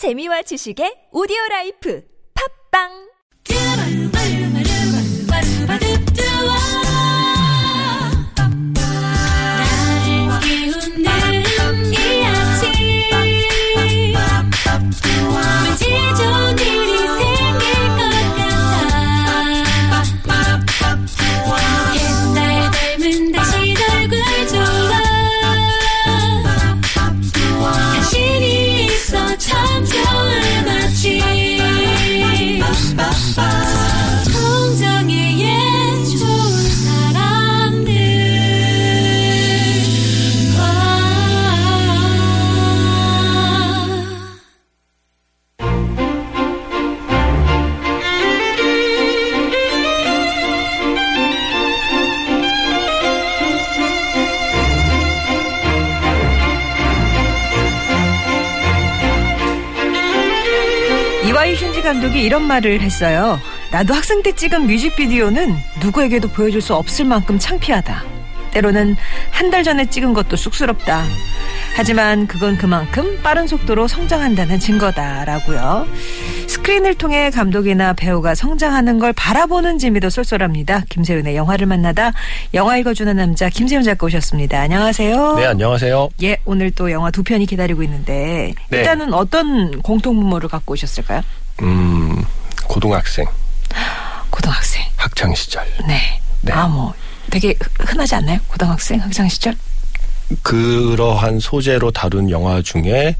[0.00, 2.00] 재미와 지식의 오디오 라이프.
[2.32, 3.09] 팝빵
[62.00, 63.38] 감독이 이런 말을 했어요.
[63.70, 68.02] 나도 학생 때 찍은 뮤직비디오는 누구에게도 보여줄 수 없을 만큼 창피하다.
[68.52, 68.96] 때로는
[69.30, 71.04] 한 달 전에 찍은 것도 쑥스럽다.
[71.76, 75.86] 하지만 그건 그만큼 빠른 속도로 성장한다는 증거다라고요.
[76.46, 80.84] 스크린을 통해 감독이나 배우가 성장하는 걸 바라보는 재미도 쏠쏠합니다.
[80.88, 82.12] 김세윤의 영화를 만나다
[82.54, 84.58] 영화 읽어주는 남자 김세윤 작가 오셨습니다.
[84.58, 85.34] 안녕하세요.
[85.36, 86.08] 네, 안녕하세요.
[86.22, 88.78] 예, 오늘 또 영화 두 편이 기다리고 있는데 네.
[88.78, 91.22] 일단은 어떤 공통분모를 갖고 오셨을까요?
[91.62, 92.24] 음,
[92.64, 93.26] 고등학생,
[94.30, 94.82] 고등학생.
[94.96, 95.66] 학창 시절.
[95.86, 96.20] 네.
[96.42, 96.52] 네.
[96.52, 96.94] 아, 뭐
[97.30, 98.38] 되게 흔하지 않나요?
[98.48, 99.54] 고등학생 학창 시절?
[100.42, 103.16] 그러한 소재로 다룬 영화 중에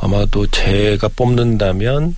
[0.00, 2.16] 아마도 제가 뽑는다면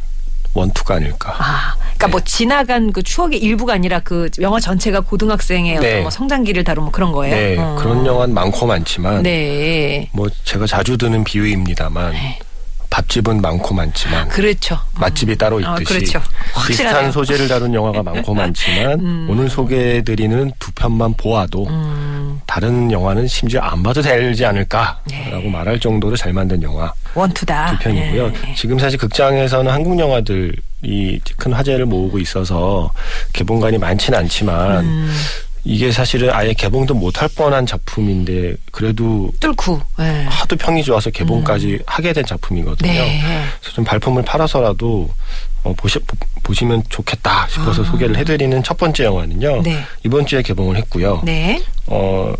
[0.52, 1.34] 원투가 아닐까.
[1.38, 2.10] 아, 그러니까 네.
[2.10, 5.88] 뭐 지나간 그 추억의 일부가 아니라 그 영화 전체가 고등학생의 네.
[5.88, 7.34] 어떤 뭐 성장기를 다룬 뭐 그런 거예요.
[7.34, 7.76] 네, 어.
[7.78, 10.08] 그런 영화는 많고 많지만 네.
[10.12, 12.38] 뭐 제가 자주 드는 비유입니다만 네.
[12.90, 14.78] 밥집은 많고 많지만 그렇죠.
[14.94, 16.18] 맛집이 따로 아, 있듯이 그렇죠.
[16.52, 16.66] 확실하네요.
[16.66, 19.26] 비슷한 소재를 다룬 영화가 많고 많지만 음.
[19.30, 25.48] 오늘 소개해드리는 두 편만 보아도 음, 다른 영화는 심지어 안 봐도 되지 않을까라고 네.
[25.50, 27.70] 말할 정도로 잘 만든 영화 원투다.
[27.76, 28.32] 두 편이고요.
[28.32, 28.54] 네.
[28.56, 32.90] 지금 사실 극장에서는 한국 영화들이 큰 화제를 모으고 있어서
[33.32, 35.12] 개봉관이 많지는 않지만 음,
[35.70, 39.80] 이게 사실은 아예 개봉도 못할 뻔한 작품인데 그래도 뚫고.
[40.00, 40.24] 네.
[40.24, 42.90] 하도 평이 좋아서 개봉까지 하게 된 작품이거든요.
[42.90, 43.22] 네.
[43.60, 45.08] 그래서 좀 발품을 팔아서라도
[45.62, 46.00] 어, 보시,
[46.42, 49.60] 보, 시면 좋겠다 싶어서 소개를 해드리는 첫 번째 영화는요.
[49.60, 49.62] 아.
[49.62, 49.84] 네.
[50.04, 51.22] 이번 주에 개봉을 했고요.
[51.24, 51.62] 네.
[51.86, 52.34] 어,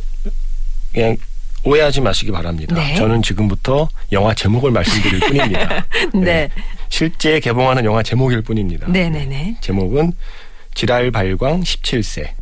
[0.92, 1.16] 그냥
[1.62, 2.74] 오해하지 마시기 바랍니다.
[2.74, 2.96] 네.
[2.96, 5.86] 저는 지금부터 영화 제목을 말씀드릴 뿐입니다.
[6.20, 6.48] 네.
[6.88, 8.88] 실제 개봉하는 영화 제목일 뿐입니다.
[8.88, 9.56] 네, 네, 네.
[9.60, 10.14] 제목은
[10.74, 12.39] 지랄 발광 17세.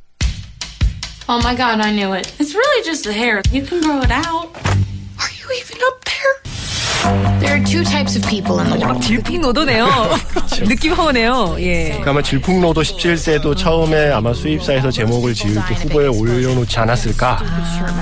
[1.31, 2.33] Oh my god, I knew it.
[2.41, 3.43] It's really just the hair.
[3.51, 4.49] You can grow it out.
[4.65, 6.58] Are you even up there?
[7.41, 9.01] There are two types of people in the world.
[9.03, 9.87] 질풍노도네요.
[10.67, 11.57] 느낌 허우네요.
[11.61, 12.01] 예.
[12.03, 17.39] 그 아마 질풍노도 17세도 처음에 아마 수입사에서 제목을 지을 때 후보에 올려놓지 않았을까.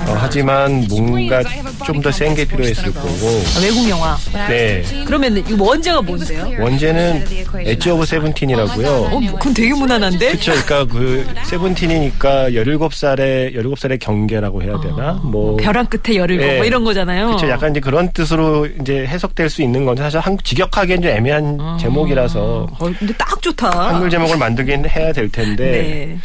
[0.07, 1.43] 어, 하지만 뭔가
[1.85, 3.41] 좀 더 센 게 필요했을 거고.
[3.61, 4.17] 외국 영화.
[4.49, 4.83] 네.
[5.05, 6.51] 그러면 이거 원제가 뭔데요?
[6.59, 7.25] 원제는
[7.59, 8.89] Edge of Seventeen이라고요.
[8.89, 10.31] 어, 뭐, 그건 되게 무난한데?
[10.31, 10.51] 그쵸.
[10.63, 15.13] 그러니까 그 Seventeen이니까 17살의 17살의 경계라고 해야 되나?
[15.23, 16.57] 뭐 벼랑 끝에 열을 네.
[16.57, 17.27] 뭐 이런 거잖아요.
[17.27, 17.47] 그렇죠.
[17.49, 22.67] 약간 이제 그런 뜻으로 이제 해석될 수 있는 건데 사실 한국 직역하기엔 좀 애매한 제목이라서
[22.79, 23.69] 어, 근데 딱 좋다.
[23.89, 26.17] 한글 제목을 만들긴 해야 될 텐데 네.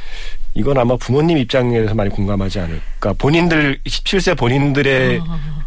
[0.54, 3.14] 이건 아마 부모님 입장에서 많이 공감하지 않을까.
[3.14, 5.20] 본인들 17세 본인들의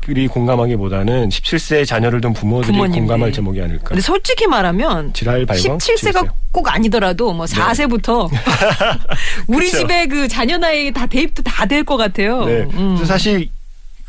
[0.07, 2.99] 이 공감하기보다는 17세 자녀를 둔 부모들이 부모님들.
[3.01, 3.85] 공감할 제목이 아닐까.
[3.89, 6.29] 근데 솔직히 말하면 지랄 발광 17세가 17세.
[6.53, 8.29] 꼭 아니더라도 뭐 4세부터
[9.47, 9.79] 우리 그쵸.
[9.79, 12.45] 집에 그 자녀 나이 다 대입도 다 될 것 같아요.
[12.45, 12.65] 네.
[12.75, 13.03] 음.
[13.05, 13.49] 사실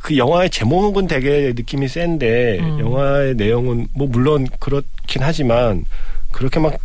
[0.07, 2.79] 그 영화의 제목은 되게 느낌이 센데 음.
[2.79, 5.85] 영화의 내용은 뭐 물론 그렇긴 하지만
[6.31, 6.79] 그렇게 막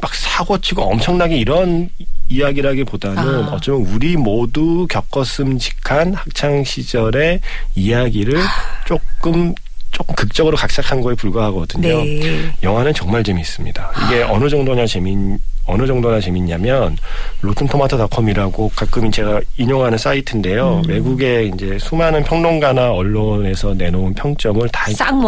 [0.00, 1.88] 막 사고 치고 엄청나게 이런
[2.28, 3.52] 이야기라기보다는 아.
[3.52, 7.40] 어쩌면 우리 모두 겪었음직한 학창 시절의
[7.74, 8.40] 이야기를
[8.86, 9.54] 조금
[9.92, 11.88] 조금 극적으로 각색한 거에 불과하거든요.
[11.88, 12.52] 네.
[12.62, 13.92] 영화는 정말 재미있습니다.
[14.06, 16.96] 이게 어느 정도냐 재미 어느 정도나 재밌냐면
[17.40, 20.82] 로튼토마토닷컴이라고 가끔 제가 인용하는 사이트인데요.
[20.84, 20.88] 음.
[20.88, 24.86] 외국의 이제 수많은 평론가나 언론에서 내놓은 평점을 다.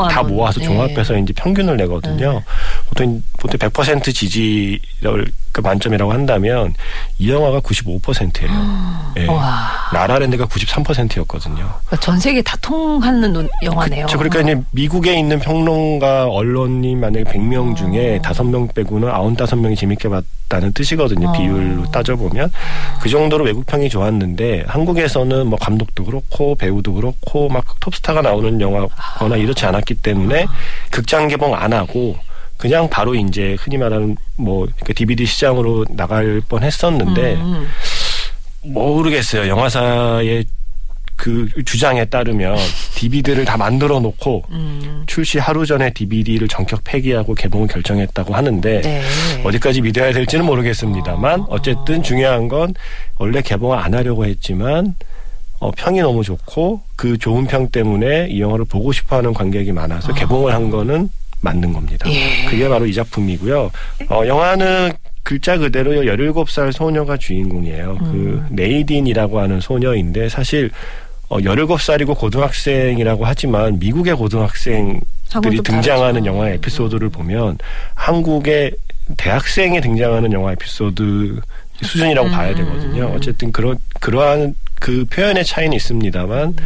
[0.09, 0.67] 다 모아서 네.
[0.67, 2.43] 종합해서 이제 평균을 내거든요.
[2.89, 5.27] 보통 보통 100% 지지를
[5.59, 6.73] 그 만점이라고 한다면
[7.19, 8.51] 이 영화가 95%예요.
[9.19, 9.27] 예.
[9.27, 9.69] 와.
[9.93, 11.69] 라라랜드가 93%였거든요.
[12.01, 14.07] 전 세계 다 통하는 논- 영화네요.
[14.07, 14.19] 그렇죠.
[14.19, 20.73] 그러니까 이제 미국에 있는 평론가 언론이 만약에 100명 중에 5명 빼고는 95명이 재밌게 봤다 있었다는
[20.73, 21.29] 뜻이거든요.
[21.29, 21.33] 어.
[21.33, 22.51] 비율로 따져보면
[23.03, 29.37] 그 정도로 외국 평이 좋았는데 한국에서는 뭐 감독도 그렇고 배우도 그렇고 막 톱스타가 나오는 영화거나
[29.37, 30.47] 이렇지 않았기 때문에
[30.91, 32.17] 극장 개봉 안 하고
[32.59, 37.69] 그냥 바로 이제 흔히 말하는 뭐 DVD 시장으로 나갈 뻔 했었는데 음.
[38.65, 39.49] 모르겠어요.
[39.49, 40.45] 영화사의
[41.17, 42.57] 그 주장에 따르면
[42.97, 45.05] DVD를 다 만들어 놓고 음.
[45.07, 49.03] 출시 하루 전에 DVD를 전격 폐기하고 개봉을 결정했다고 하는데 네.
[49.45, 52.75] 어디까지 믿어야 될지는 모르겠습니다만 어 쨌든 중요한 건
[53.19, 54.95] 원래 개봉을 안 하려고 했지만
[55.61, 60.55] 어, 평이 너무 좋고 그 좋은 평 때문에 이 영화를 보고 싶어하는 관객이 많아서 개봉을
[60.55, 61.11] 한 거는
[61.41, 62.11] 맞는 겁니다.
[62.11, 62.45] 예.
[62.47, 63.71] 그게 바로 이 작품이고요.
[64.11, 64.93] 어, 영화는
[65.23, 67.99] 글자 그대로 17살 소녀가 주인공이에요.
[67.99, 70.71] 그 네이딘이라고 하는 소녀인데 사실
[71.29, 76.27] 어, 17살이고 고등학생이라고 하지만 미국의 고등학생들이 등장하는 다르죠.
[76.27, 77.59] 영화 에피소드를 보면
[77.95, 78.73] 한국의
[79.17, 81.41] 대학생이 등장하는 영화 에피소드
[81.83, 83.13] 수준이라고 봐야 되거든요.
[83.15, 86.57] 어쨌든 그런 그러한 그 표현의 차이는 있습니다만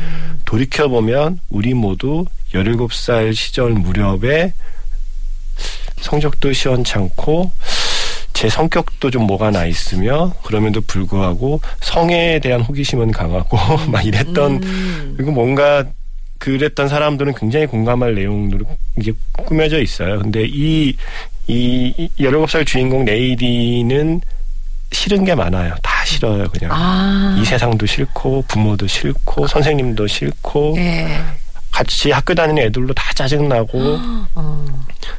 [0.44, 4.52] 돌이켜 보면 우리 모두 17살 시절 무렵에
[6.00, 7.50] 성적도 시원찮고
[8.32, 13.56] 제 성격도 좀 뭐가 나 있으며 그럼에도 불구하고 성에 대한 호기심은 강하고
[13.88, 15.14] 막 이랬던 음.
[15.16, 15.84] 그리고 뭔가
[16.38, 18.66] 그랬던 사람들은 굉장히 공감할 내용으로
[18.98, 20.18] 이게 꾸며져 있어요.
[20.18, 20.96] 근데 이,
[21.46, 24.20] 이, 이 17살 주인공 네이디는
[24.90, 25.74] 싫은 게 많아요.
[25.82, 26.70] 다 싫어요, 그냥.
[26.72, 27.36] 아.
[27.40, 31.20] 이 세상도 싫고, 부모도 싫고, 선생님도 싫고, 예.
[31.70, 33.98] 같이 학교 다니는 애들도 다 짜증나고,
[34.34, 34.66] 어.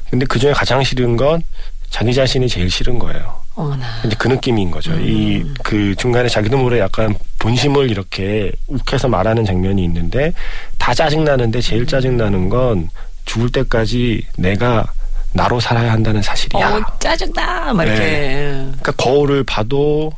[0.10, 1.42] 근데 그 중에 가장 싫은 건
[1.90, 3.44] 자기 자신이 제일 싫은 거예요.
[3.56, 3.86] 어머나.
[4.06, 4.94] 이제 그 느낌인 거죠.
[4.96, 10.34] 이그 중간에 자기도 모르게 약간 본심을 이렇게 욱해서 말하는 장면이 있는데
[10.80, 12.90] 다 짜증 나는데 제일 짜증 나는 건
[13.26, 14.86] 죽을 때까지 내가
[15.34, 16.78] 나로 살아야 한다는 사실이야.
[16.78, 17.74] 어, 짜증나!
[17.74, 18.56] 막 이렇게.
[18.66, 20.12] 그러니까 거울을 봐도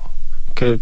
[0.55, 0.79] 그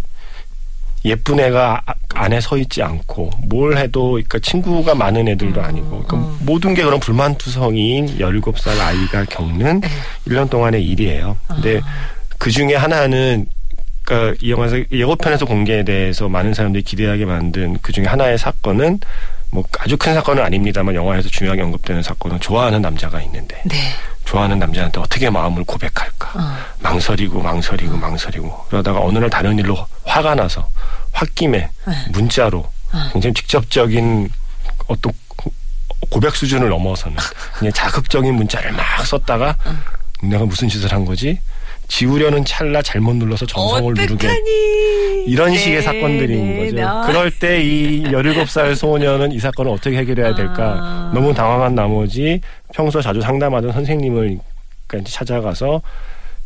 [1.06, 6.38] 예쁜 애가 아- 안에 서 있지 않고 뭘 해도 그러니까 친구가 많은 애들도 아니고 그러니까
[6.40, 9.82] 모든 게 그런 불만투성이인 17살 아이가 겪는
[10.28, 11.36] 1년 동안의 일이에요.
[11.48, 11.82] 근데
[12.38, 13.48] 그 중에 하나는
[14.04, 19.00] 그러니까 이 영화에서 예고편에서 공개돼서 많은 사람들이 기대하게 만든 그 중에 하나의 사건은
[19.50, 23.76] 뭐 아주 큰 사건은 아닙니다만 영화에서 중요하게 언급되는 사건은 좋아하는 남자가 있는데 네.
[24.26, 26.58] 좋아하는 남자한테 어떻게 마음을 고백할까 어.
[26.80, 30.68] 망설이고 망설이고 망설이고 그러다가 어느 날 다른 일로 화가 나서
[31.14, 31.96] 홧김에 네.
[32.12, 32.66] 문자로
[33.12, 34.30] 굉장히 직접적인
[34.88, 35.52] 어떤 고-
[36.10, 37.18] 고백 수준을 넘어서는
[37.58, 39.56] 그냥 자극적인 문자를 막 썼다가
[40.22, 41.40] 내가 무슨 짓을 한 거지
[41.88, 44.28] 지우려는 찰나 잘못 눌러서 정성을 누르게.
[45.26, 46.76] 이런 네, 식의 사건들인 네, 거죠.
[46.76, 47.08] 네.
[47.08, 51.12] 그럴 때 이 17살 소녀는 이 사건을 어떻게 해결해야 될까 아.
[51.14, 52.42] 너무 당황한 나머지
[52.74, 54.40] 평소 자주 상담하던 선생님을
[54.88, 55.82] 그러니까 찾아가서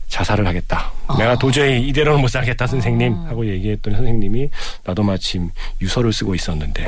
[0.09, 0.91] 자살을 하겠다.
[1.07, 1.17] 아.
[1.17, 4.49] 내가 도저히 이대로는 못 살겠다 선생님 하고 얘기했더니 선생님이
[4.85, 5.49] 나도 마침
[5.81, 6.85] 유서를 쓰고 있었는데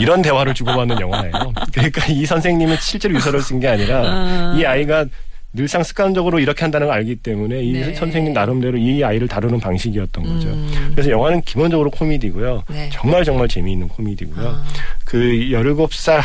[0.00, 1.32] 이런 대화를 주고받는 영화예요.
[1.72, 5.04] 그러니까 이 선생님은 실제로 유서를 쓴 게 아니라 이 아이가
[5.52, 7.94] 늘상 습관적으로 이렇게 한다는 걸 알기 때문에 이 네.
[7.94, 10.48] 선생님 나름대로 이 아이를 다루는 방식이었던 거죠.
[10.48, 10.90] 음.
[10.92, 12.62] 그래서 영화는 기본적으로 코미디고요.
[12.68, 12.88] 네.
[12.92, 14.48] 정말 정말 재미있는 코미디고요.
[14.48, 14.64] 아.
[15.04, 16.22] 그 17살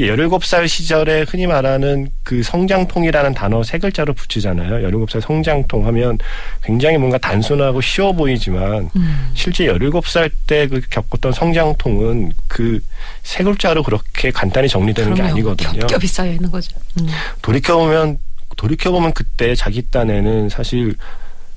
[0.00, 4.88] 17살 시절에 흔히 말하는 그 성장통이라는 단어 세 글자로 붙이잖아요.
[4.90, 6.18] 17살 성장통 하면
[6.64, 9.30] 굉장히 뭔가 단순하고 쉬워 보이지만 음.
[9.34, 12.80] 실제 17살 때 그 겪었던 성장통은 그
[13.22, 15.22] 세 글자로 그렇게 간단히 정리되는 게.
[15.22, 15.80] 아니거든요.
[15.80, 16.76] 겹겹이 쌓여 있는 거죠.
[17.00, 17.06] 음.
[17.40, 18.18] 돌이켜보면
[18.56, 20.94] 돌이켜보면 그때 자기 딴에는 사실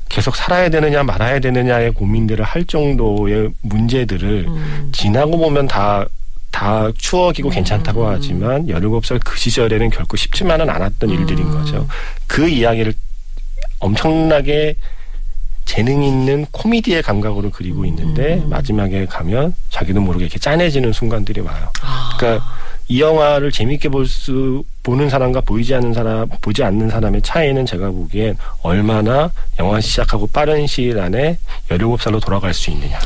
[0.10, 4.89] 계속 살아야 되느냐 말아야 되느냐의 고민들을 할 정도의 문제들을 음.
[4.94, 6.06] 지나고 보면 다,
[6.51, 11.88] 다 추억이고 괜찮다고 하지만 17살 그 시절에는 결코 쉽지만은 않았던 일들인 거죠.
[12.25, 12.94] 그 이야기를
[13.80, 14.75] 엄청나게
[15.66, 21.70] 재능 있는 코미디의 감각으로 그리고 있는데 마지막에 가면 자기도 모르게 이렇게 짠해지는 순간들이 와요.
[22.18, 22.46] 그러니까
[22.88, 27.91] 이 영화를 재밌게 볼 수 보는 사람과 보이지 않는 사람 보지 않는 사람의 차이는 제가
[27.91, 29.29] 보기엔 얼마나
[29.60, 32.98] 영화 시작하고 빠른 시일 안에 17살로 돌아갈 수 있느냐.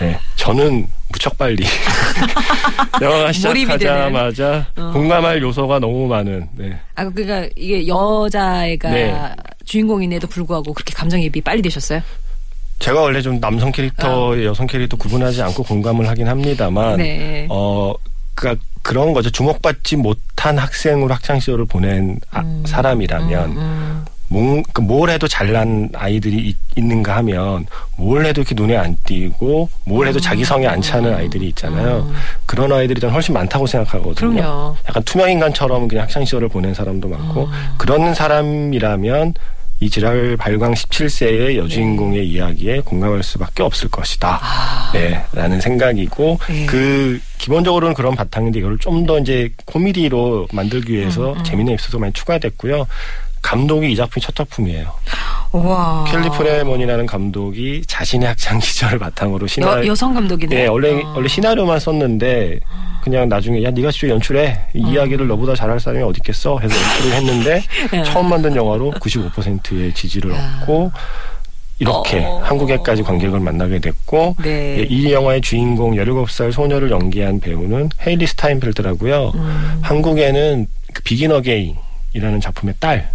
[0.00, 1.64] 네, 저는 무척 빨리
[3.02, 4.90] 영화가 시작하자마자 어.
[4.92, 6.48] 공감할 요소가 너무 많은.
[6.52, 6.78] 네.
[6.94, 9.34] 아, 그러니까 이게 여자애가 네.
[9.64, 12.02] 주인공인데도 불구하고 그렇게 감정이입이 빨리 되셨어요?
[12.78, 17.48] 제가 원래 좀 남성 캐릭터, 여성 캐릭터 구분하지 않고 공감을 하긴 합니다만, 네.
[17.50, 17.94] 어,
[18.34, 19.30] 그니까 그런 거죠.
[19.30, 24.04] 주목받지 못한 학생으로 학창 시절을 보낸 아- 사람이라면, 음.
[24.28, 30.08] 몽, 그뭘 해도 잘난 아이들이 있, 있는가 하면, 뭘 해도 이렇게 눈에 안 띄고, 뭘
[30.08, 32.10] 해도 자기 성에 안 차는 아이들이 있잖아요.
[32.46, 34.28] 그런 아이들이 저는 훨씬 많다고 생각하거든요.
[34.30, 34.34] 음.
[34.34, 34.76] 그럼요.
[34.88, 37.50] 약간 투명 인간처럼 그냥 학창 시절을 보낸 사람도 많고, 음.
[37.78, 39.34] 그런 사람이라면,
[39.80, 44.40] 이 지랄 발광 17세의 여주인공의 이야기에 공감할 수밖에 없을 것이다.
[44.92, 46.66] 네, 라는 생각이고 네.
[46.66, 52.86] 그 기본적으로는 그런 바탕인데 이걸 좀 더 이제 코미디로 만들기 위해서 재미있는 에피소드가 많이 추가됐고요.
[53.44, 54.90] 감독이 이 작품이 첫 작품이에요.
[55.52, 56.04] 와.
[56.08, 60.62] 켈리 프레먼이라는 감독이 자신의 학창 시절을 바탕으로 시나리오 여, 여성 감독이네.
[60.62, 61.12] 예, 원래 어.
[61.14, 62.58] 원래 시나리오만 썼는데
[63.02, 64.88] 그냥 나중에 야 네가 직접 연출해 이 음.
[64.88, 68.02] 이야기를 너보다 잘할 사람이 어디 있겠어 해서 연출을 했는데 예.
[68.02, 70.90] 처음 만든 영화로 95%의 지지를 얻고
[71.78, 72.40] 이렇게 어.
[72.44, 74.78] 한국에까지 관객을 만나게 됐고 네.
[74.78, 79.32] 예, 이 영화의 주인공 17살 소녀를 연기한 배우는 헤일리 스타인펠드라고요.
[79.34, 79.78] 음.
[79.82, 83.10] 한국에는 그 Begin Again이라는 작품의 딸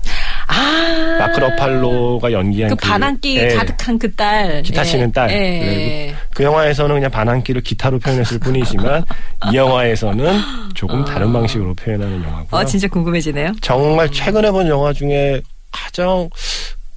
[0.49, 1.17] 아.
[1.19, 4.61] 마크 러팔로가 연기한 그 반항기 예, 가득한 그 딸.
[4.63, 5.29] 기타 치는 딸.
[5.29, 5.35] 예.
[5.35, 9.05] 네, 그 영화에서는 그냥 반항기를 기타로 표현했을 뿐이지만
[9.51, 10.39] 이 영화에서는
[10.73, 12.47] 조금 다른 방식으로 표현하는 영화고요.
[12.61, 13.53] 어, 진짜 궁금해지네요.
[13.61, 15.41] 정말 최근에 본 영화 중에
[15.71, 16.29] 가장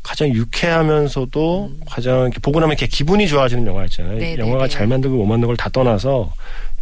[0.02, 4.14] 가장 유쾌하면서도 가장 이렇게 보고 나면 이렇게 기분이 좋아지는 영화 있잖아요.
[4.14, 4.18] 음.
[4.18, 4.68] 네, 네, 영화가 네.
[4.70, 6.32] 잘 만들고 못 만든 걸 다 떠나서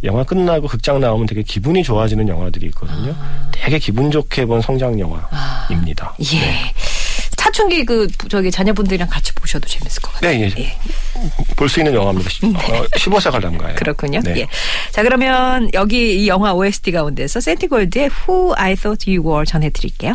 [0.03, 3.15] 영화 끝나고 극장 나오면 되게 기분이 좋아지는 영화들이 있거든요.
[3.51, 6.07] 되게 기분 좋게 본 성장 영화입니다.
[6.07, 6.15] 아.
[6.33, 6.73] 예.
[7.37, 10.31] 사춘기 그 저기 자녀분들이랑 같이 보셔도 재밌을 것 같아요.
[10.39, 10.77] 네, 예.
[11.55, 12.29] 볼수 있는 영화입니다.
[12.57, 13.75] 어, 15세 관람가예요.
[13.75, 14.19] 그렇군요.
[14.23, 14.41] 네.
[14.41, 14.47] 예.
[14.91, 20.13] 자, 그러면 여기 이 영화 OST 가운데서 센티골드의 Who I Thought You Were 전해드릴게요.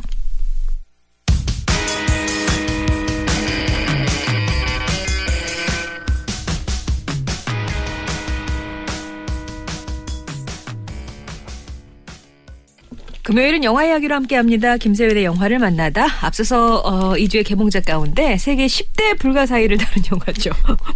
[13.26, 14.76] 금요일은 영화 이야기로 함께합니다.
[14.76, 16.06] 김세윤의 영화를 만나다.
[16.24, 20.50] 앞서서 어, 2주의 개봉작 가운데 세계 10대 불가사의를 다룬 영화죠.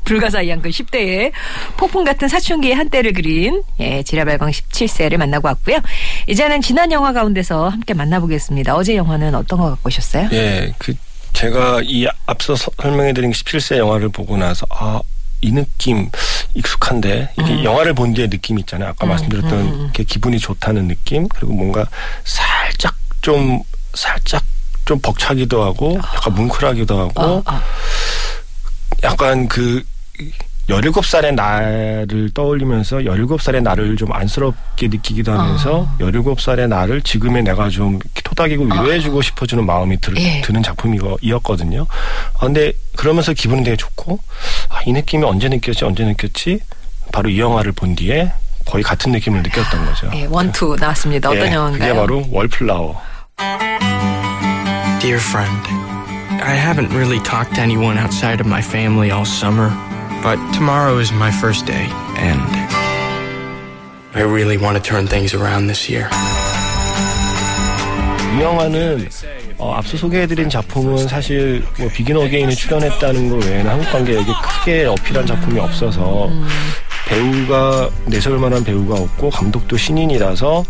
[0.05, 1.33] 불가사의한 그 10대의
[1.77, 5.79] 폭풍 같은 사춘기의 한때를 그린 예, 지라발광 17세를 만나고 왔고요.
[6.29, 8.77] 이제는 지난 영화 가운데서 함께 만나보겠습니다.
[8.77, 10.29] 어제 영화는 어떤 거 갖고 오셨어요?
[10.31, 10.95] 예, 그
[11.33, 15.01] 제가 이 앞서 서- 설명해드린 17세 영화를 보고 나서 아.
[15.41, 16.11] 이 느낌
[16.55, 17.65] 익숙한데 이게 음.
[17.65, 18.91] 영화를 본 뒤의 느낌 있잖아요.
[18.91, 21.87] 아까 말씀드렸던 이렇게 기분이 좋다는 느낌 그리고 뭔가
[22.25, 23.63] 살짝 좀
[23.95, 24.43] 살짝
[24.85, 27.61] 좀 벅차기도 하고 약간 뭉클하기도 하고 어, 어.
[29.03, 29.83] 약간 그
[30.69, 35.97] 17살의 나를 떠올리면서 17살의 나를 좀 안쓰럽게 느끼기도 하면서 아.
[36.01, 40.41] 17살의 나를 지금의 내가 좀 토닥이고 위로해주고 싶어지는 마음이 들, 예.
[40.43, 41.87] 드는 작품이었거든요.
[42.35, 44.21] 아, 근데 그러면서 기분은 되게 좋고
[44.69, 46.61] 아, 이 느낌이 언제 느꼈지 언제 느꼈지
[47.13, 48.31] 바로 이 영화를 본 뒤에
[48.65, 50.11] 거의 같은 느낌을 느꼈던 거죠.
[50.15, 51.31] 예, 원투 나왔습니다.
[51.31, 51.95] 어떤 예, 영화인가요?
[51.95, 53.01] 그게 바로 월플라워.
[55.01, 55.69] Dear friend,
[56.43, 59.73] I haven't really talked to anyone outside of my family all summer,
[60.24, 61.88] but tomorrow is my first day,
[62.18, 62.42] and
[64.14, 66.10] I really want to turn things around this year.
[68.36, 69.08] 이 영화는
[69.58, 75.26] 어, 앞서 소개해드린 작품은 사실 뭐 비긴 어게인에 출연했다는 것 외에는 한국 관객에게 크게 어필한
[75.26, 76.30] 작품이 없어서
[77.15, 80.63] 배우가 내세울 만한 배우가 없고 감독도 신인이라서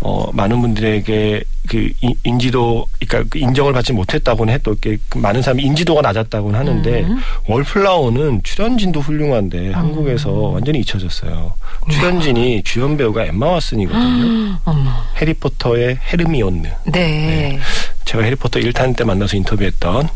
[0.00, 5.40] 어, 많은 분들에게 그 인- 인지도, 그러니까 그 인정을 받지 못했다고는 해도 이렇게 그 많은
[5.40, 7.06] 사람이 인지도가 낮았다고는 하는데
[7.46, 11.54] 월플라워는 출연진도 훌륭한데 한국에서 완전히 잊혀졌어요.
[11.90, 14.58] 출연진이 주연 배우가 엠마 왓슨이거든요.
[15.20, 16.68] 해리포터의 헤르미온느.
[16.92, 17.58] 네.
[18.04, 20.08] 제가 해리포터 1탄 때 만나서 인터뷰했던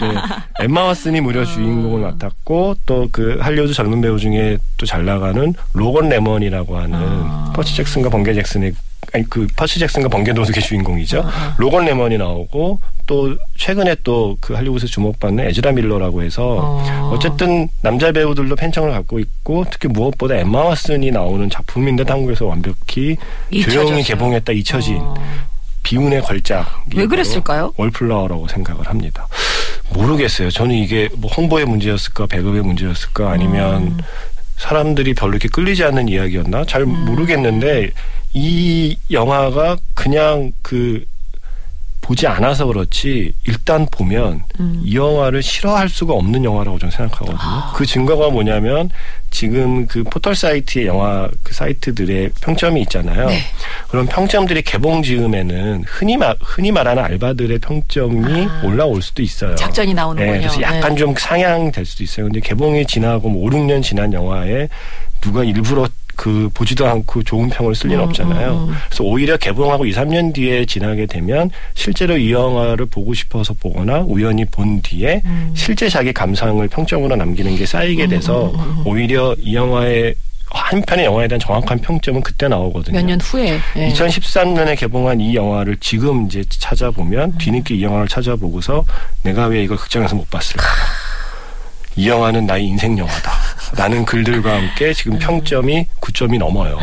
[0.00, 5.54] 네, 엠마 왓슨이 무려 주인공을 맡았고 또 그 할리우드 젊은 배우 중에 또 잘 나가는
[5.72, 6.98] 로건 레먼이라고 하는
[7.54, 8.72] 퍼시 잭슨과 번개 잭슨의
[9.14, 11.24] 아니 그 퍼시 잭슨과 번개 도둑의 주인공이죠.
[11.58, 17.10] 로건 레먼이 나오고 또 최근에 또 그 할리우드에서 주목받는 에즈라 밀러라고 해서 어.
[17.14, 23.16] 어쨌든 남자 배우들도 팬층을 갖고 있고 특히 무엇보다 엠마 왓슨이 나오는 작품인데 한국에서 완벽히
[23.50, 23.86] 잊혀졌어요.
[23.86, 25.14] 조용히 개봉했다 잊혀진 어.
[25.86, 26.66] 비운의 걸작.
[26.96, 27.72] 왜 그랬을까요?
[27.76, 29.28] 월플라워라고 생각을 합니다.
[29.90, 30.50] 모르겠어요.
[30.50, 33.98] 저는 이게 뭐 홍보의 문제였을까, 배급의 문제였을까, 아니면 음.
[34.56, 36.64] 사람들이 별로 이렇게 끌리지 않는 이야기였나?
[36.64, 37.04] 잘 음.
[37.04, 37.92] 모르겠는데
[38.32, 41.04] 이 영화가 그냥 그
[42.06, 44.80] 보지 않아서 그렇지 일단 보면 음.
[44.84, 47.36] 이 영화를 싫어할 수가 없는 영화라고 저는 생각하거든요.
[47.40, 47.72] 아.
[47.74, 48.90] 그 증거가 뭐냐면
[49.32, 53.26] 지금 그 포털 사이트의 영화 그 사이트들의 평점이 있잖아요.
[53.26, 53.40] 네.
[53.88, 59.52] 그런 평점들이 개봉 즈음에는 흔히 말 흔히 말하는 알바들의 평점이 올라올 수도 있어요.
[59.52, 59.56] 아.
[59.56, 60.32] 작전이 나오는군요.
[60.32, 61.00] 네, 그래서 약간 네.
[61.00, 62.26] 좀 상향될 수도 있어요.
[62.26, 64.68] 근데 개봉이 지나고 뭐 5, 6년 지난 영화에
[65.20, 68.52] 누가 일부러 그 보지도 않고 좋은 평을 쓸 리는 음, 없잖아요.
[68.52, 68.74] 음, 음.
[68.88, 74.44] 그래서 오히려 개봉하고 2, 3년 뒤에 지나게 되면 실제로 이 영화를 보고 싶어서 보거나 우연히
[74.46, 75.52] 본 뒤에 음.
[75.54, 78.52] 실제 자기 감상을 평점으로 남기는 게 쌓이게 돼서
[78.84, 80.14] 오히려 이 영화의
[80.48, 82.96] 한 편의 영화에 대한 정확한 평점은 그때 나오거든요.
[82.98, 83.58] 몇 년 후에.
[83.76, 83.88] 예.
[83.88, 88.84] 2013년에 개봉한 이 영화를 지금 이제 찾아보면 뒤늦게 이 영화를 찾아보고서
[89.22, 90.64] 내가 왜 이걸 극장에서 못 봤을까?
[91.96, 93.32] 이 영화는 나의 인생 영화다.
[93.76, 96.78] 라는 글들과 함께 지금 평점이 9점이 넘어요.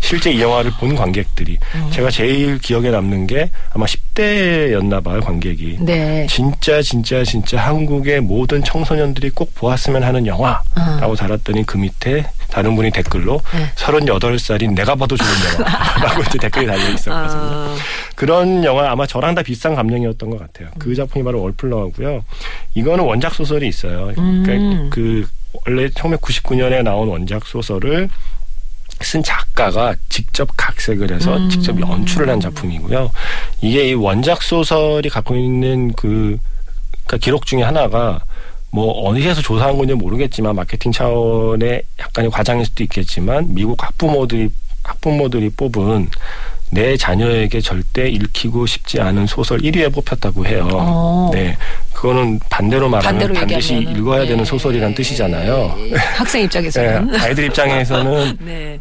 [0.00, 1.56] 실제 이 영화를 본 관객들이
[1.92, 5.78] 제가 제일 기억에 남는 게 아마 10대였나 봐요, 관객이.
[5.80, 6.26] 네.
[6.28, 12.90] 진짜 진짜 진짜 한국의 모든 청소년들이 꼭 보았으면 하는 영화라고 달았더니 그 밑에 다른 분이
[12.92, 13.70] 댓글로 네.
[13.76, 15.28] 38살인 내가 봐도 좋은
[15.60, 17.40] 영화라고 이제 댓글이 달려 있었거든요.
[17.42, 17.76] 아,
[18.14, 20.68] 그런 영화 아마 저랑 다 비슷한 감정이었던 것 같아요.
[20.78, 22.24] 그 작품이 바로 월플러고요.
[22.74, 24.12] 이거는 원작 소설이 있어요.
[24.46, 25.26] 그러니까 그
[25.66, 28.08] 원래 1999년에 나온 원작 소설을
[29.00, 33.10] 쓴 작가가 직접 각색을 해서 직접 연출을 한 작품이고요.
[33.60, 36.38] 이게 이 원작 소설이 갖고 있는 그
[37.04, 38.20] 그러니까 기록 중에 하나가
[38.70, 44.50] 뭐 어디에서 조사한 건지 모르겠지만 마케팅 차원의 약간의 과장일 수도 있겠지만 미국 학부모들이
[44.82, 46.08] 학부모들이 뽑은
[46.70, 50.68] 내 자녀에게 절대 읽히고 싶지 않은 소설 1위에 뽑혔다고 해요.
[50.72, 51.30] 어.
[51.32, 51.56] 네.
[51.92, 54.00] 그거는 반대로 말하면 반대로 반드시 얘기하면은.
[54.00, 54.44] 읽어야 되는 예.
[54.44, 55.74] 소설이란 뜻이잖아요.
[55.78, 55.94] 예, 예.
[55.96, 57.10] 학생 입장에서는.
[57.12, 58.80] 네, 아이들 입장에서는 네.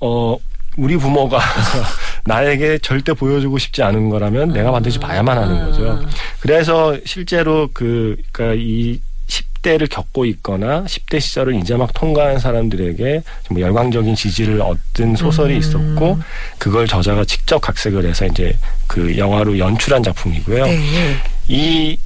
[0.00, 0.36] 어
[0.76, 1.40] 우리 부모가
[2.26, 6.00] 나에게 절대 보여주고 싶지 않은 거라면 내가 반드시 봐야만 하는 거죠.
[6.40, 9.00] 그래서 실제로 그 그러니까 이
[9.60, 16.18] 10대를 겪고 있거나 10대 시절을 이제 막 통과한 사람들에게 좀 열광적인 지지를 얻은 소설이 있었고
[16.58, 20.66] 그걸 저자가 직접 각색을 해서 이제 그 영화로 연출한 작품이고요.
[20.66, 21.16] 네.
[21.48, 21.96] 이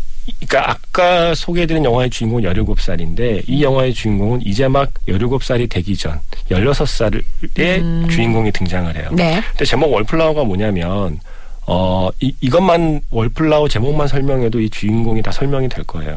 [0.47, 6.19] 그러니까 아까 소개해드린 영화의 주인공은 17살인데 이 영화의 주인공은 이제 막 17살이 되기 전
[6.51, 9.11] 16살의 주인공이 등장을 해요.
[9.13, 9.43] 네.
[9.51, 11.21] 근데 제목 월플라워가 뭐냐면
[11.67, 16.17] 어 이, 이것만 월플라워 제목만 설명해도 이 주인공이 다 설명이 될 거예요.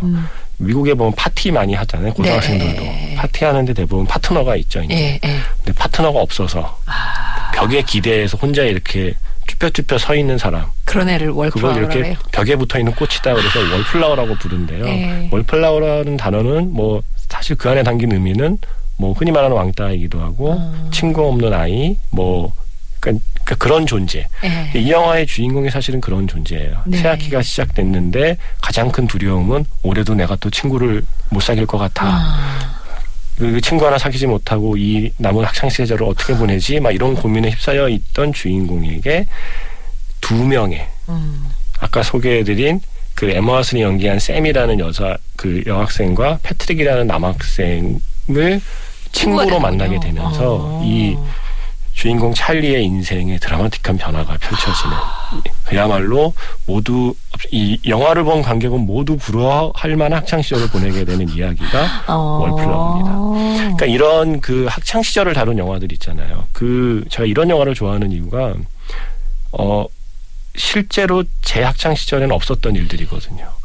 [0.58, 2.14] 미국에 보면 파티 많이 하잖아요.
[2.14, 3.16] 고등학생들도 네.
[3.18, 4.82] 파티하는데 대부분 파트너가 있죠.
[4.82, 4.94] 이제.
[4.94, 5.40] 예, 예.
[5.58, 6.80] 근데 파트너가 없어서
[7.54, 9.14] 벽에 기대해서 혼자 이렇게
[9.48, 10.66] 쭈뼛쭈뼛 서 있는 사람.
[10.84, 12.18] 그런 애를 그걸 월플라워라고 이렇게 해요.
[12.32, 14.84] 벽에 붙어 있는 꽃이다 그래서 월플라워라고 부른대요.
[14.84, 15.30] 네.
[15.32, 18.58] 월플라워라는 단어는 뭐 사실 그 안에 담긴 의미는
[18.98, 20.90] 뭐 흔히 말하는 왕따이기도 하고 어.
[20.92, 22.52] 친구 없는 아이 뭐
[23.08, 24.28] 그러니까, 그러니까 그런 존재.
[24.44, 24.80] 예.
[24.80, 26.84] 이 영화의 주인공이 사실은 그런 존재예요.
[26.86, 26.98] 네.
[26.98, 32.06] 새 학기가 시작됐는데 가장 큰 두려움은 올해도 내가 또 친구를 못 사귈 것 같아.
[32.06, 32.82] 아,
[33.38, 36.80] 그 친구 하나 사귀지 못하고 이 남은 학창 시절을 어떻게 보내지?
[36.80, 39.26] 막 이런 고민에 휩싸여 있던 주인공에게
[40.22, 41.48] 두 명의 음.
[41.80, 42.82] 아까 소개해드린
[43.16, 48.62] 그 에마 왓슨이 연기한 샘이라는 여자 그 여학생과 패트릭이라는 남학생을
[49.12, 49.60] 친구로 되는군요.
[49.60, 50.82] 만나게 되면서 어.
[50.84, 51.18] 이
[51.98, 54.96] 주인공 찰리의 인생에 드라마틱한 변화가 펼쳐지는
[55.66, 56.36] 그야말로
[56.68, 57.16] 모두
[57.52, 62.40] 이 영화를 본 관객은 모두 부러워할 만한 학창 시절을 보내게 되는 이야기가 어.
[62.44, 63.18] 월플러입니다.
[63.58, 66.48] 그러니까 이런 그 학창 시절을 다룬 영화들 있잖아요.
[66.54, 68.54] 그 제가 이런 영화를 좋아하는 이유가
[69.54, 69.86] 어
[70.56, 73.57] 실제로 제 학창 시절에는 없었던 일들이거든요.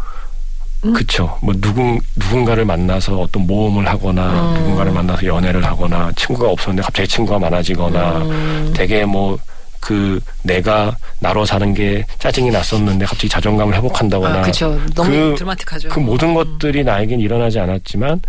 [0.93, 1.39] 그쵸.
[1.43, 7.39] 뭐 누군 누군가를 만나서 어떤 모험을 하거나 누군가를 만나서 연애를 하거나 친구가 없었는데 갑자기 친구가
[7.39, 9.39] 많아지거나 되게 뭐
[9.85, 14.79] 그 내가 나로 사는 게 짜증이 났었는데 갑자기 자존감을 회복한다거나 아, 그쵸.
[14.95, 15.89] 너무 그- 드라마틱하죠.
[15.89, 18.21] 그 모든 것들이 나에겐 일어나지 않았지만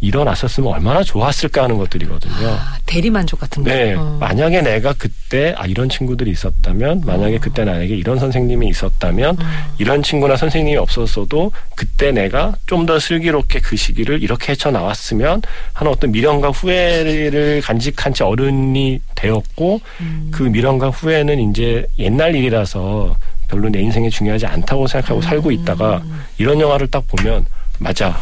[0.00, 2.48] 일어났었으면 얼마나 좋았을까 하는 것들이거든요.
[2.48, 3.70] 아, 대리만족 같은 거.
[3.70, 3.94] 네.
[3.94, 4.16] 어.
[4.18, 9.46] 만약에 내가 그때, 아, 이런 친구들이 있었다면, 만약에 그때 나에게 이런 선생님이 있었다면, 음.
[9.78, 15.42] 이런 친구나 선생님이 없었어도, 그때 내가 좀 더 슬기롭게 그 시기를 이렇게 헤쳐 나왔으면
[15.74, 20.30] 하는 어떤 미련과 후회를 간직한 채 어른이 되었고, 음.
[20.32, 23.14] 그 미련과 후회는 이제 옛날 일이라서
[23.48, 26.02] 별로 내 인생에 중요하지 않다고 생각하고 살고 있다가,
[26.38, 27.44] 이런 영화를 딱 보면,
[27.78, 28.18] 맞아.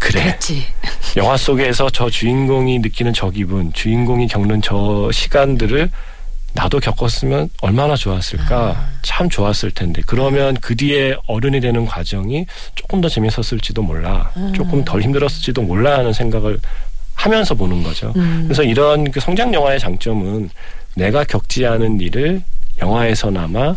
[0.00, 0.22] 그래.
[0.22, 0.64] 그랬지.
[1.16, 5.90] 영화 속에서 저 주인공이 느끼는 저 기분, 주인공이 겪는 저 시간들을
[6.52, 8.88] 나도 겪었으면 얼마나 좋았을까.
[9.02, 10.02] 참 좋았을 텐데.
[10.04, 14.32] 그러면 그 뒤에 어른이 되는 과정이 조금 더 재밌었을지도 몰라.
[14.52, 16.58] 조금 덜 힘들었을지도 몰라 하는 생각을
[17.14, 18.12] 하면서 보는 거죠.
[18.14, 20.50] 그래서 이런 그 성장 영화의 장점은
[20.96, 22.42] 내가 겪지 않은 일을
[22.80, 23.76] 영화에서나마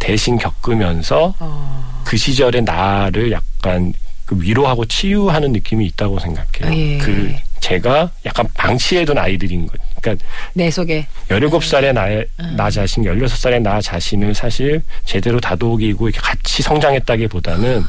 [0.00, 2.02] 대신 겪으면서 어.
[2.04, 3.92] 그 시절의 나를 약간
[4.30, 6.72] 그 위로하고 치유하는 느낌이 있다고 생각해요.
[6.78, 6.98] 예.
[6.98, 9.74] 그 제가 약간 방치해둔 아이들인 거.
[10.00, 11.04] 그러니까 내 속에.
[11.28, 17.82] 17살의 나의, 나 자신, 16살의 나 자신을 사실 제대로 다독이고 이렇게 같이 성장했다기보다는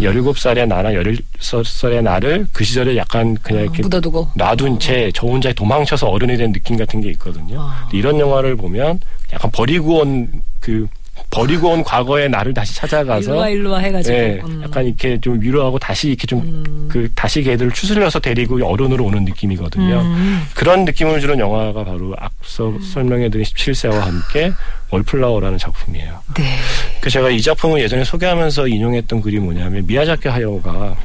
[0.00, 4.30] 17살의 나나 16살의 나를 그 시절에 약간 그냥 이렇게 묻어두고.
[4.36, 7.60] 놔둔 채 저 혼자 도망쳐서 어른이 된 느낌 같은 게 있거든요.
[7.60, 7.82] 아.
[7.82, 9.00] 근데 이런 영화를 보면
[9.34, 10.86] 약간 버리고 온 그
[11.30, 14.62] 버리고 온 과거의 나를 다시 찾아가서 일로와 일로와 해가지고 예, 음.
[14.64, 20.00] 약간 이렇게 좀 위로하고 다시 이렇게 좀그 다시 걔들을 추스려서 데리고 어른으로 오는 느낌이거든요.
[20.00, 20.46] 음.
[20.54, 24.52] 그런 느낌을 주는 영화가 바로 앞서 설명해드린 17세와 함께
[24.90, 26.20] 월플라워라는 작품이에요.
[26.36, 26.56] 네.
[27.00, 30.96] 그 제가 이 작품을 예전에 소개하면서 인용했던 글이 뭐냐면 미야자키 하야오가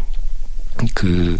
[0.93, 1.38] 그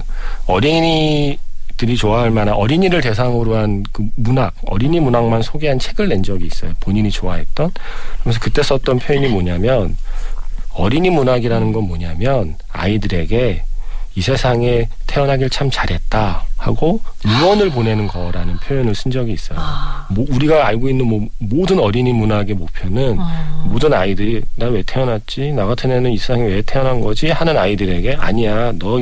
[0.48, 1.38] 어린이
[1.80, 6.74] 들이 좋아할 만한 어린이를 대상으로 한 그 문학 어린이 문학만 소개한 책을 낸 적이 있어요.
[6.82, 7.72] 본인이 좋아했던
[8.22, 9.98] 그래서 그때 썼던 표현이 뭐냐면
[10.74, 13.64] 어린이 문학이라는 건 뭐냐면 아이들에게
[14.20, 19.58] 이 세상에 태어나길 참 잘했다 하고 응원을 보내는 거라는 표현을 쓴 적이 있어요.
[20.10, 23.18] 뭐 우리가 알고 있는 뭐 모든 어린이 문학의 목표는
[23.64, 25.54] 모든 아이들이 나 왜 태어났지?
[25.54, 27.30] 나 같은 애는 이 세상에 왜 태어난 거지?
[27.30, 29.02] 하는 아이들에게 아니야, 너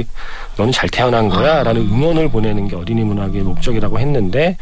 [0.56, 4.56] 너는 잘 태어난 거야라는 응원을 보내는 게 어린이 문학의 목적이라고 했는데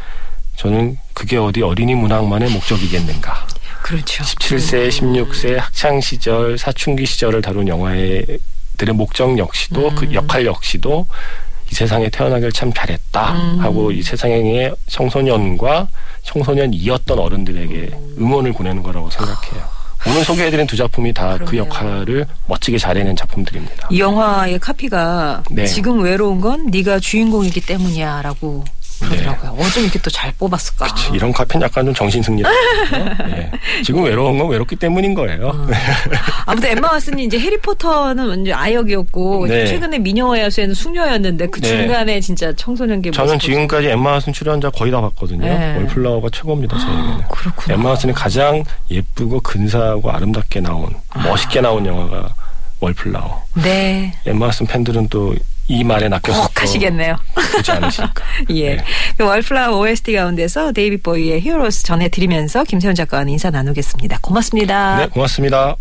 [0.56, 3.46] 저는 그게 어디 어린이 문학만의 목적이겠는가?
[3.82, 4.24] 그렇죠.
[4.24, 7.94] 17세, 16세 학창 시절, 사춘기 시절을 다룬 영화
[8.76, 11.06] 들의 목적 역시도 그 역할 역시도
[11.70, 13.20] 이 세상에 태어나길 참 잘했다
[13.58, 15.88] 하고 이 세상의 청소년과
[16.22, 19.76] 청소년이었던 어른들에게 응원을 보내는 거라고 생각해요.
[20.08, 21.56] 오늘 소개해드린 두 작품이 다 그.
[21.56, 23.88] 역할을 멋지게 잘해낸 작품들입니다.
[23.90, 25.66] 이 영화의 카피가 네.
[25.66, 28.64] 지금 외로운 건 네가 주인공이기 때문이야라고
[29.00, 29.52] 그러더라고요.
[29.56, 29.64] 네.
[29.66, 30.86] 어쩜 이렇게 또 잘 뽑았을까?
[31.12, 32.48] 이런 카페는 약간 좀 정신승리다.
[33.36, 33.50] 예.
[33.84, 35.48] 지금 외로운 건 외롭기 때문인 거예요.
[35.48, 35.66] 어.
[36.46, 39.66] 아무튼 엠마 왓슨이 이제 해리포터는 완전 아역이었고 네.
[39.66, 41.68] 최근에 미녀와 야수에는 숙녀였는데 그 네.
[41.68, 45.44] 중간에 진짜 청소년기 저는 지금까지 엠마 왓슨 출연작 거의 다 봤거든요.
[45.44, 45.76] 네.
[45.76, 47.28] Wallflower가 최고입니다, 저에게는.
[47.28, 47.74] 그렇구나.
[47.74, 52.28] 엠마 왓슨이 가장 예쁘고 근사하고 아름답게 나온, 멋있게 나온 영화가
[52.80, 53.42] Wallflower.
[53.54, 54.12] 네.
[54.26, 55.34] 엠마 왓슨 팬들은 또
[55.68, 57.16] 이 말에 낚여서 꼭 하시겠네요.
[57.56, 58.24] 보지 않으실까.
[58.50, 58.76] 예.
[58.76, 58.84] 네.
[59.16, 64.18] 그 Wallflower OST 가운데서 데이비드 보위의 Heroes 전해드리면서 김세윤 작가와 인사 나누겠습니다.
[64.22, 64.98] 고맙습니다.
[64.98, 65.76] 네, 고맙습니다.